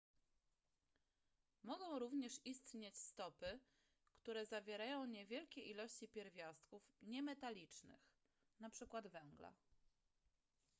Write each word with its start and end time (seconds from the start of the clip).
mogą 1.63 1.99
również 1.99 2.45
istnieć 2.45 2.97
stopy 2.97 3.59
które 4.15 4.45
zawierają 4.45 5.05
niewielkie 5.05 5.61
ilości 5.61 6.07
pierwiastków 6.07 6.81
niemetalicznych 7.01 7.99
np 8.61 8.85
węgla 9.09 9.53